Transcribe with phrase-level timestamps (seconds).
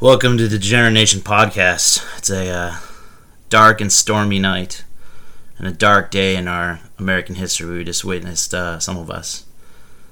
[0.00, 2.04] Welcome to Degenerate Nation Podcast.
[2.18, 2.76] It's a uh,
[3.48, 4.84] dark and stormy night
[5.56, 7.78] and a dark day in our American history.
[7.78, 9.44] We just witnessed, uh, some of us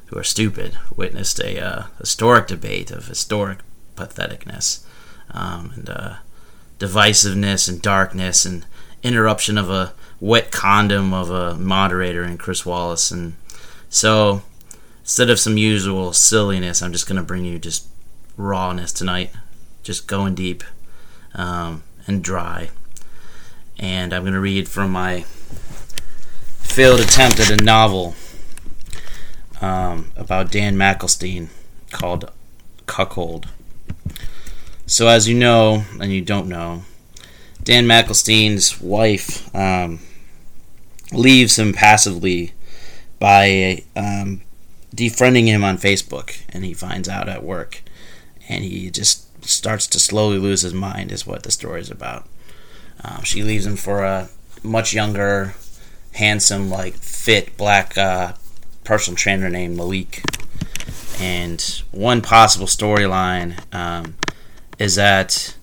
[0.06, 3.58] who are stupid, witnessed a uh, historic debate of historic
[3.96, 4.84] patheticness
[5.32, 6.14] um, and uh,
[6.78, 8.64] divisiveness and darkness and
[9.02, 13.10] interruption of a wet condom of a moderator in Chris Wallace.
[13.10, 13.34] And
[13.90, 14.42] so
[15.00, 17.88] instead of some usual silliness, I'm just going to bring you just
[18.36, 19.32] rawness tonight
[19.82, 20.62] just going deep
[21.34, 22.70] um, and dry.
[23.78, 25.24] And I'm going to read from my
[26.58, 28.14] failed attempt at a novel
[29.60, 31.48] um, about Dan McElstein
[31.90, 32.30] called
[32.86, 33.48] Cuckold.
[34.86, 36.82] So, as you know, and you don't know,
[37.62, 40.00] Dan McElstein's wife um,
[41.12, 42.52] leaves him passively
[43.18, 44.42] by um,
[44.94, 47.82] defriending him on Facebook, and he finds out at work,
[48.48, 52.26] and he just starts to slowly lose his mind, is what the story is about.
[53.04, 54.28] Um, she leaves him for a
[54.62, 55.54] much younger,
[56.12, 58.34] handsome, like fit black uh,
[58.84, 60.22] personal trainer named Malik.
[61.20, 64.16] And one possible storyline um,
[64.78, 65.56] is that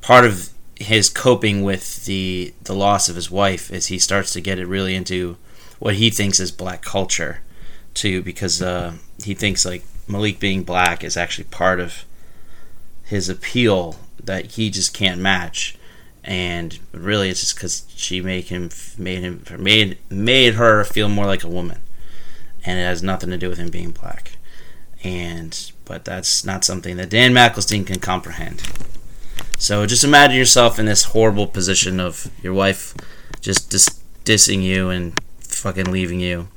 [0.00, 4.40] part of his coping with the the loss of his wife is he starts to
[4.40, 5.36] get it really into
[5.80, 7.40] what he thinks is black culture
[7.94, 8.94] too because uh,
[9.24, 12.04] he thinks like Malik being black is actually part of
[13.08, 15.76] his appeal that he just can't match.
[16.22, 21.26] And really it's just because she made him made him made made her feel more
[21.26, 21.80] like a woman.
[22.64, 24.32] And it has nothing to do with him being black.
[25.02, 28.62] And but that's not something that Dan McElstein can comprehend.
[29.56, 32.94] So just imagine yourself in this horrible position of your wife
[33.40, 36.48] just dis- dissing you and fucking leaving you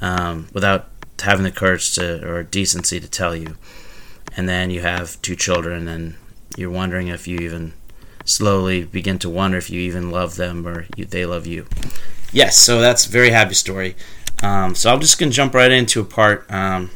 [0.00, 0.88] um, without
[1.20, 3.56] having the courage to or decency to tell you
[4.36, 6.14] and then you have two children, and
[6.56, 7.72] you're wondering if you even
[8.24, 11.66] slowly begin to wonder if you even love them or you, they love you.
[12.32, 13.96] Yes, so that's a very happy story.
[14.42, 16.50] Um, so I'm just gonna jump right into a part.
[16.50, 16.90] Um,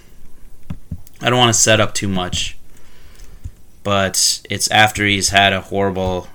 [1.23, 2.59] I don't want to set up too much,
[3.83, 6.29] but it's after he's had a horrible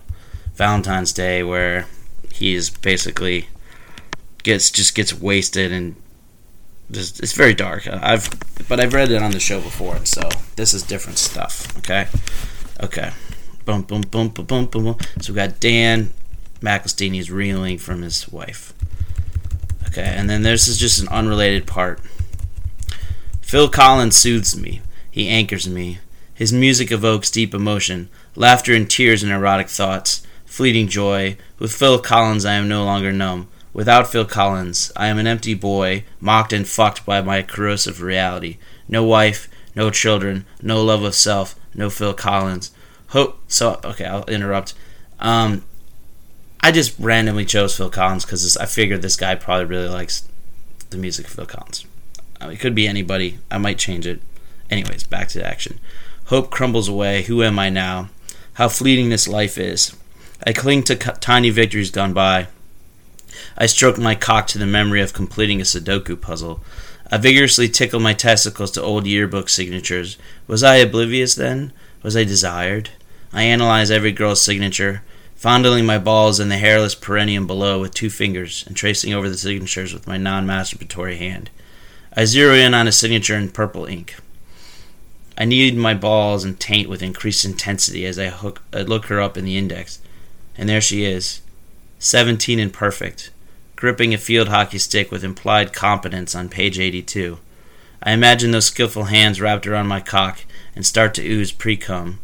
[0.56, 1.88] Valentine's Day where
[2.32, 3.50] he's basically
[4.44, 5.96] gets just gets wasted and
[6.92, 7.88] just, it's very dark.
[7.88, 8.30] I've
[8.68, 11.76] but I've read it on the show before, and so this is different stuff.
[11.80, 12.08] Okay,
[12.82, 13.12] okay.
[13.66, 14.98] Boom, boom, boom, boom, boom, boom.
[15.22, 16.14] So we got Dan
[16.62, 17.14] McElstein.
[17.14, 18.74] He's reeling from his wife.
[19.88, 22.00] Okay, and then this is just an unrelated part.
[23.42, 24.82] Phil Collins soothes me.
[25.10, 26.00] He anchors me.
[26.34, 31.38] His music evokes deep emotion, laughter and tears and erotic thoughts, fleeting joy.
[31.58, 33.48] With Phil Collins, I am no longer numb.
[33.76, 38.58] Without Phil Collins, I am an empty boy, mocked and fucked by my corrosive reality.
[38.88, 42.72] No wife, no children, no love of self, no Phil Collins.
[43.08, 43.38] Hope.
[43.50, 44.76] So okay, I'll interrupt.
[45.20, 45.66] Um,
[46.62, 50.24] I just randomly chose Phil Collins because I figured this guy probably really likes
[50.90, 51.86] the music of Phil Collins.
[52.40, 53.40] I mean, it could be anybody.
[53.52, 54.22] I might change it.
[54.70, 55.82] Anyways, back to action.
[56.28, 57.24] Hope crumbles away.
[57.24, 58.08] Who am I now?
[58.54, 59.94] How fleeting this life is.
[60.48, 62.48] I cling to tiny victories gone by.
[63.58, 66.62] I stroke my cock to the memory of completing a Sudoku puzzle.
[67.12, 70.18] I vigorously tickle my testicles to old yearbook signatures.
[70.48, 71.72] Was I oblivious then?
[72.02, 72.90] Was I desired?
[73.32, 75.04] I analyze every girl's signature,
[75.36, 79.38] fondling my balls in the hairless perineum below with two fingers and tracing over the
[79.38, 81.50] signatures with my non masturbatory hand.
[82.18, 84.16] I zero in on a signature in purple ink.
[85.38, 89.20] I knead my balls and taint with increased intensity as I, hook, I look her
[89.20, 90.00] up in the index.
[90.58, 91.42] And there she is,
[92.00, 93.32] 17 and perfect,
[93.76, 97.40] gripping a field hockey stick with implied competence on page 82.
[98.04, 100.46] I imagine those skillful hands wrapped around my cock
[100.76, 102.18] and start to ooze precum.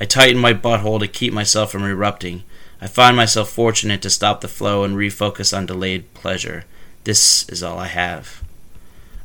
[0.00, 2.44] I tighten my butthole to keep myself from erupting.
[2.80, 6.64] I find myself fortunate to stop the flow and refocus on delayed pleasure.
[7.04, 8.42] This is all I have.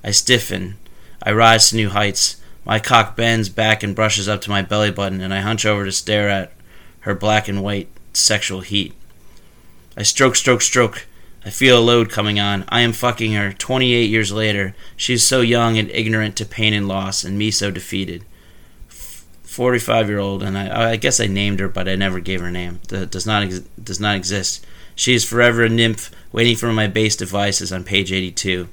[0.04, 0.78] I stiffen.
[1.22, 2.42] I rise to new heights.
[2.66, 5.86] My cock bends back and brushes up to my belly button, and I hunch over
[5.86, 6.51] to stare at
[7.01, 8.94] her black and white sexual heat.
[9.95, 11.06] I stroke, stroke, stroke.
[11.45, 12.66] I feel a load coming on.
[12.69, 13.54] I am fucking her.
[13.54, 14.75] 28 years later.
[14.95, 18.24] She is so young and ignorant to pain and loss, and me so defeated.
[18.88, 22.48] 45 year old, and I, I, guess I named her, but I never gave her
[22.48, 22.80] a name.
[22.88, 24.66] Does not ex- does not exist.
[24.95, 28.68] She is forever a nymph, waiting for my base devices on page 82.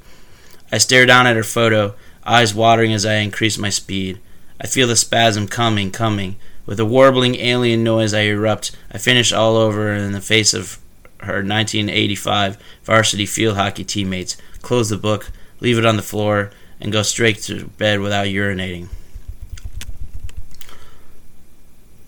[0.73, 1.95] I stare down at her photo,
[2.25, 4.21] eyes watering as I increase my speed.
[4.59, 6.37] I feel the spasm coming, coming.
[6.65, 8.75] With a warbling alien noise, I erupt.
[8.91, 10.79] I finish all over in the face of
[11.23, 15.31] her 1985 varsity field hockey teammates, close the book,
[15.61, 16.51] leave it on the floor,
[16.81, 18.89] and go straight to bed without urinating.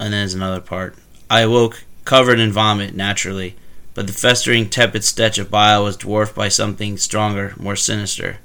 [0.02, 0.96] and there's another part.
[1.30, 3.54] I awoke covered in vomit, naturally,
[3.94, 8.38] but the festering, tepid stench of bile was dwarfed by something stronger, more sinister.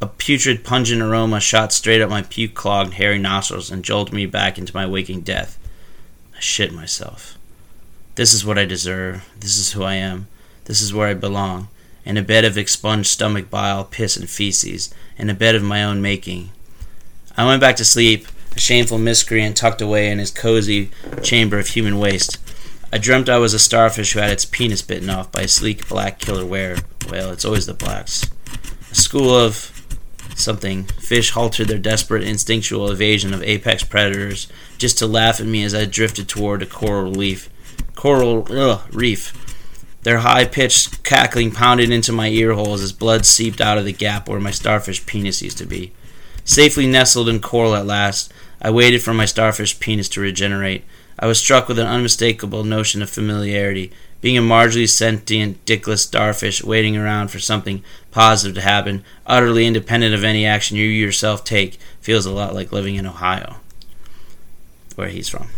[0.00, 4.26] A putrid, pungent aroma shot straight up my puke clogged, hairy nostrils and jolted me
[4.26, 5.58] back into my waking death.
[6.36, 7.36] I shit myself.
[8.20, 9.26] This is what I deserve.
[9.40, 10.28] This is who I am.
[10.66, 11.68] This is where I belong.
[12.04, 14.92] In a bed of expunged stomach bile, piss, and feces.
[15.16, 16.50] In a bed of my own making.
[17.34, 20.90] I went back to sleep, a shameful miscreant tucked away in his cozy
[21.22, 22.36] chamber of human waste.
[22.92, 25.88] I dreamt I was a starfish who had its penis bitten off by a sleek
[25.88, 26.76] black killer whale.
[27.08, 28.28] Well, it's always the blacks.
[28.90, 29.72] A school of
[30.34, 30.84] something.
[30.84, 34.46] Fish halted their desperate instinctual evasion of apex predators
[34.76, 37.48] just to laugh at me as I drifted toward a coral reef.
[38.00, 39.34] Coral ugh, reef.
[40.04, 43.92] Their high pitched cackling pounded into my ear holes as blood seeped out of the
[43.92, 45.92] gap where my starfish penis used to be.
[46.42, 48.32] Safely nestled in coral at last,
[48.62, 50.84] I waited for my starfish penis to regenerate.
[51.18, 53.92] I was struck with an unmistakable notion of familiarity.
[54.22, 60.14] Being a marginally sentient, dickless starfish waiting around for something positive to happen, utterly independent
[60.14, 63.56] of any action you yourself take, feels a lot like living in Ohio,
[64.94, 65.48] where he's from.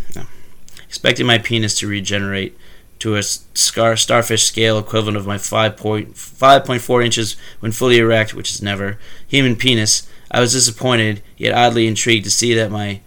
[0.92, 2.54] Expecting my penis to regenerate
[2.98, 8.60] to a scar- starfish scale equivalent of my 5.4 inches when fully erect, which is
[8.60, 13.00] never, human penis, I was disappointed, yet oddly intrigued to see that my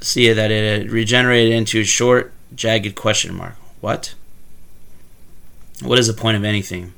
[0.00, 3.56] see that it had regenerated into a short, jagged question mark.
[3.80, 4.14] What?
[5.82, 6.92] What is the point of anything?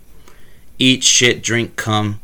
[0.79, 2.21] Eat, shit, drink, cum.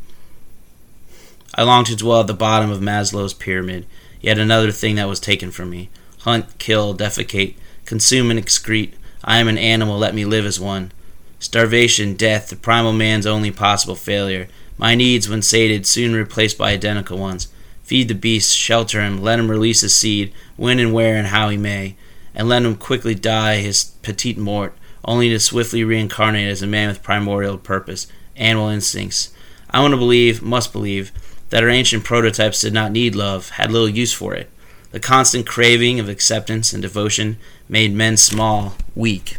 [1.55, 3.87] I longed to dwell at the bottom of Maslow's pyramid,
[4.21, 5.89] yet another thing that was taken from me.
[6.25, 7.55] Hunt, kill, defecate,
[7.85, 8.95] consume and excrete.
[9.23, 10.91] I am an animal, let me live as one.
[11.39, 14.49] Starvation, death, the primal man's only possible failure.
[14.79, 17.49] My needs, when sated, soon replaced by identical ones.
[17.83, 21.51] Feed the beast, shelter him, let him release his seed, when and where and how
[21.51, 21.95] he may,
[22.35, 24.75] and let him quickly die his petite mort,
[25.05, 29.31] only to swiftly reincarnate as a man with primordial purpose, animal instincts.
[29.69, 31.13] I want to believe, must believe,
[31.51, 34.49] that our ancient prototypes did not need love, had little use for it.
[34.95, 37.39] The constant craving of acceptance and devotion
[37.69, 39.39] made men small, weak.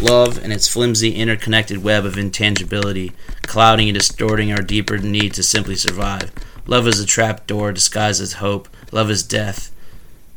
[0.00, 3.12] Love and its flimsy interconnected web of intangibility,
[3.42, 6.32] clouding and distorting our deeper need to simply survive.
[6.66, 8.68] Love is a trap door disguised as hope.
[8.90, 9.70] Love is death.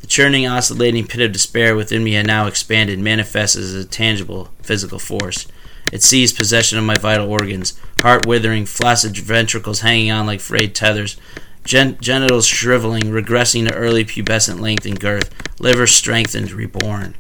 [0.02, 4.52] The churning, oscillating pit of despair within me had now expanded, manifests as a tangible
[4.62, 5.48] physical force.
[5.92, 10.76] It seized possession of my vital organs, heart withering, flaccid ventricles hanging on like frayed
[10.76, 11.18] tethers,
[11.64, 17.16] gen- genitals shriveling, regressing to early pubescent length and girth, liver strengthened, reborn.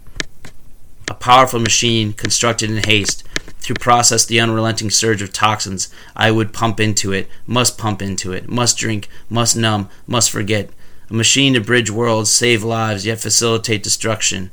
[1.09, 3.23] A powerful machine constructed in haste
[3.61, 8.31] to process the unrelenting surge of toxins I would pump into it, must pump into
[8.31, 10.69] it, must drink, must numb, must forget.
[11.09, 14.51] A machine to bridge worlds, save lives, yet facilitate destruction.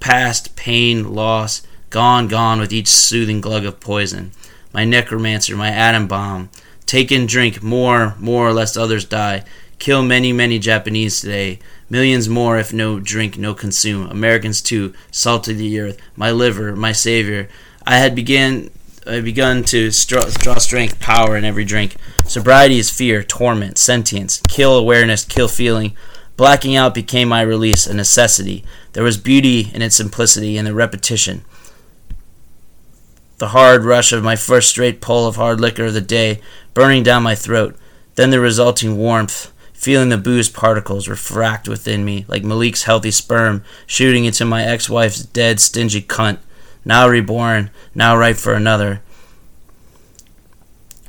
[0.00, 4.32] Past, pain, loss, gone, gone with each soothing glug of poison.
[4.72, 6.50] My necromancer, my atom bomb.
[6.86, 9.44] Take and drink more, more, or less others die.
[9.78, 11.58] Kill many, many Japanese today.
[11.90, 14.08] Millions more if no drink, no consume.
[14.08, 15.98] Americans too, salt of the earth.
[16.16, 17.48] My liver, my savior.
[17.86, 18.70] I had began
[19.06, 21.96] I begun to draw, draw strength, power in every drink.
[22.26, 24.40] Sobriety is fear, torment, sentience.
[24.48, 25.96] Kill awareness, kill feeling.
[26.36, 28.64] Blacking out became my release, a necessity.
[28.94, 31.44] There was beauty in its simplicity and the repetition.
[33.38, 36.40] The hard rush of my first straight pull of hard liquor of the day,
[36.74, 37.76] burning down my throat.
[38.14, 43.62] Then the resulting warmth, feeling the booze particles refract within me like Malik's healthy sperm
[43.86, 46.38] shooting into my ex wife's dead, stingy cunt
[46.86, 49.02] now reborn, now ripe for another.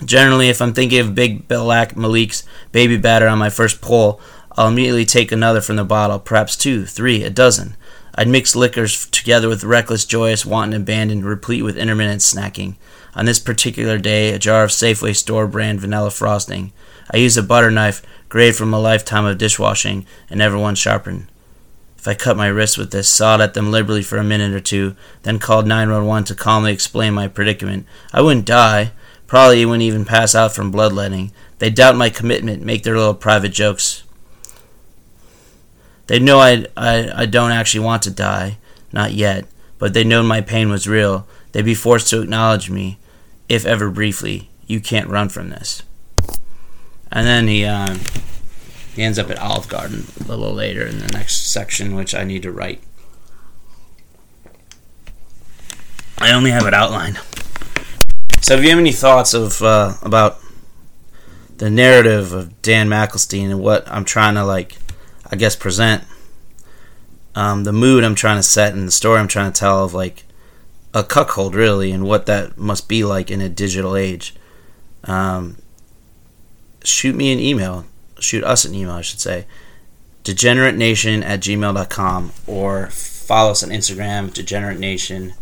[0.04, 4.20] Generally, if I'm thinking of Big Black Malik's baby batter on my first pull,
[4.54, 7.78] I'll immediately take another from the bottle, perhaps two, three, a dozen.
[8.18, 12.76] I'd mix liquors together with reckless, joyous, wanton abandon, replete with intermittent snacking.
[13.14, 16.74] On this particular day, a jar of Safeway store brand vanilla frosting.
[17.12, 21.28] I used a butter knife, graved from a lifetime of dishwashing, and never once sharpened.
[22.00, 24.60] If I cut my wrists with this, sawed at them liberally for a minute or
[24.60, 28.94] two, then called 911 to calmly explain my predicament, I wouldn't die.
[29.28, 31.32] Probably wouldn't even pass out from bloodletting.
[31.60, 34.04] They doubt my commitment, make their little private jokes.
[36.08, 38.58] They know I, I, I don't actually want to die.
[38.92, 39.46] Not yet.
[39.78, 41.28] But they know my pain was real.
[41.52, 42.98] They'd be forced to acknowledge me,
[43.48, 44.50] if ever briefly.
[44.66, 45.84] You can't run from this.
[47.12, 47.98] And then he, uh,
[48.96, 52.24] he ends up at Olive Garden a little later in the next section, which I
[52.24, 52.82] need to write.
[56.18, 57.20] I only have it outlined.
[58.42, 60.40] So, if you have any thoughts of uh, about
[61.58, 64.78] the narrative of Dan McElstein and what I'm trying to like,
[65.32, 66.04] I guess, present,
[67.36, 69.94] um, the mood I'm trying to set and the story I'm trying to tell of
[69.94, 70.24] like
[70.94, 74.36] a cuckold really and what that must be like in a digital age.
[75.04, 75.58] Um,
[76.84, 77.86] shoot me an email.
[78.20, 79.46] Shoot us an email, I should say.
[80.24, 85.34] DegenerateNation at gmail.com or follow us on Instagram, Degenerate Nation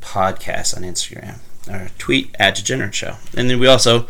[0.00, 1.38] Podcast on Instagram.
[1.68, 3.16] Or tweet at Degenerate Show.
[3.36, 4.06] And then we also,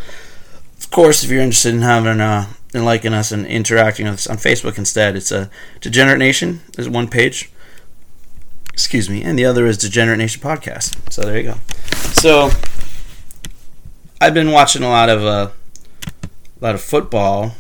[0.77, 4.27] of course, if you're interested in having uh, and liking us and interacting with us
[4.27, 6.63] on Facebook instead, it's a Degenerate Nation.
[6.75, 7.51] There's one page.
[8.73, 11.11] Excuse me, and the other is Degenerate Nation Podcast.
[11.11, 11.55] So there you go.
[12.13, 12.51] So
[14.21, 15.51] I've been watching a lot of uh,
[16.61, 17.55] a lot of football,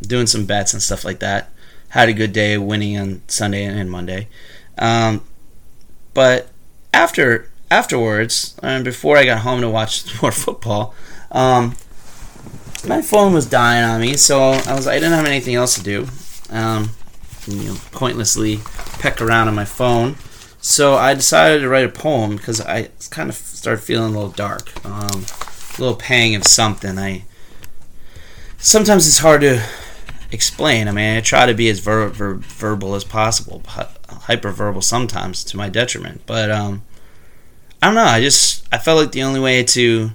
[0.00, 1.50] doing some bets and stuff like that.
[1.88, 4.28] Had a good day winning on Sunday and Monday.
[4.78, 5.24] Um,
[6.14, 6.48] but
[6.92, 10.94] after afterwards, and before I got home to watch more football,
[11.30, 11.76] um,
[12.86, 15.82] my phone was dying on me, so I was I didn't have anything else to
[15.82, 16.06] do.
[16.50, 16.90] Um,
[17.46, 18.60] you know, pointlessly
[18.98, 20.16] peck around on my phone.
[20.60, 24.32] So I decided to write a poem because I kind of started feeling a little
[24.32, 26.98] dark, um, a little pang of something.
[26.98, 27.24] I
[28.58, 29.64] sometimes it's hard to
[30.30, 30.88] explain.
[30.88, 35.56] I mean, I try to be as ver- ver- verbal as possible, hyperverbal sometimes to
[35.56, 36.22] my detriment.
[36.26, 36.82] But um,
[37.82, 38.04] I don't know.
[38.04, 40.10] I just I felt like the only way to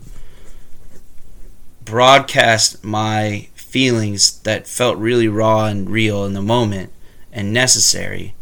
[1.87, 6.91] broadcast my feelings that felt really raw and real in the moment
[7.31, 8.35] and necessary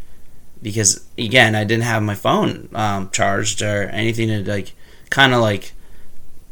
[0.66, 4.74] because again, I didn't have my phone um, charged or anything to like
[5.12, 5.74] kind of like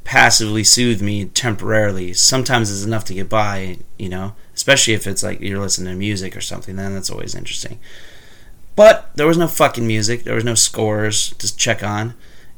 [0.03, 2.13] passively soothe me temporarily.
[2.13, 5.97] Sometimes it's enough to get by, you know, especially if it's like you're listening to
[5.97, 7.79] music or something, then that's always interesting.
[8.75, 12.13] But there was no fucking music, there was no scores to check on.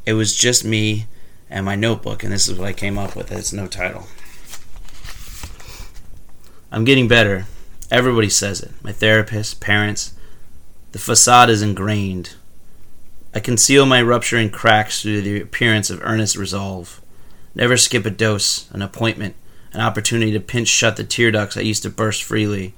[0.05, 1.05] It was just me
[1.49, 3.31] and my notebook, and this is what I came up with.
[3.31, 4.07] It's no title.
[6.75, 7.45] I'm getting better.
[7.89, 8.71] Everybody says it.
[8.83, 10.13] My therapist, parents,
[10.91, 12.35] the facade is ingrained.
[13.33, 17.01] I conceal my rupturing cracks through the appearance of earnest resolve.
[17.55, 19.35] Never skip a dose, an appointment,
[19.71, 22.73] an opportunity to pinch shut the tear ducts I used to burst freely.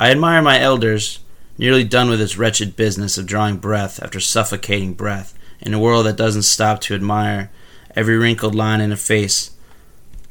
[0.00, 1.18] I admire my elders,
[1.58, 6.06] nearly done with this wretched business of drawing breath after suffocating breath, in a world
[6.06, 7.50] that doesn't stop to admire
[7.94, 9.50] every wrinkled line in a face,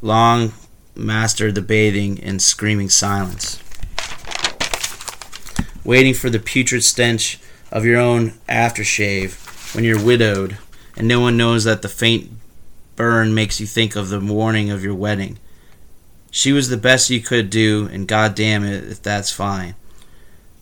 [0.01, 0.53] long
[0.95, 3.61] mastered the bathing in screaming silence
[5.85, 7.39] waiting for the putrid stench
[7.71, 10.57] of your own aftershave when you're widowed,
[10.97, 12.31] and no one knows that the faint
[12.95, 15.37] burn makes you think of the morning of your wedding.
[16.31, 19.75] She was the best you could do, and God damn it if that's fine.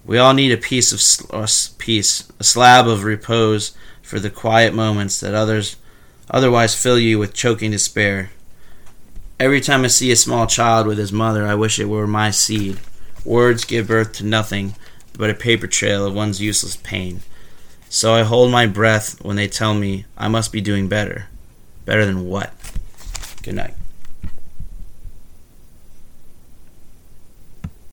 [0.06, 5.20] We all need a piece of peace, a slab of repose for the quiet moments
[5.22, 5.78] that others
[6.30, 8.32] otherwise fill you with choking despair.
[9.40, 12.32] Every time I see a small child with his mother, I wish it were my
[12.32, 12.80] seed.
[13.26, 14.76] Words give birth to nothing,
[15.18, 17.22] but a paper trail of one's useless pain.
[17.90, 21.28] So I hold my breath when they tell me I must be doing better.
[21.86, 22.54] Better than what?
[23.44, 23.76] Good night.